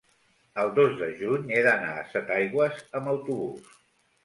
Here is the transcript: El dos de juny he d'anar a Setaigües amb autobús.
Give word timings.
El 0.61 0.71
dos 0.79 0.95
de 1.01 1.09
juny 1.19 1.53
he 1.57 1.61
d'anar 1.69 1.93
a 1.99 2.07
Setaigües 2.15 2.83
amb 3.03 3.15
autobús. 3.15 3.73